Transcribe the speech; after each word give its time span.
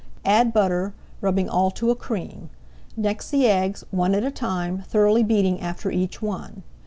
Add 0.25 0.51
butter, 0.51 0.95
rubbing 1.21 1.47
all 1.47 1.69
to 1.69 1.91
a 1.91 1.95
cream; 1.95 2.49
next 2.97 3.29
the 3.29 3.45
eggs, 3.45 3.83
one 3.91 4.15
at 4.15 4.23
a 4.23 4.31
time, 4.31 4.83
thoroughly 4.87 5.21
beating 5.21 5.59
after 5.61 5.91
each 5.91 6.23
one. 6.23 6.63